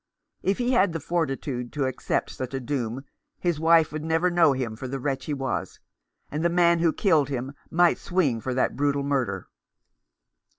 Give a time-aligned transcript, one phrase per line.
[0.41, 3.03] If he had the fortitude to accept such a doom
[3.39, 5.79] his wife need never know him for the wretch he was,
[6.31, 9.47] and the man who killed him might swing for that brutal murder.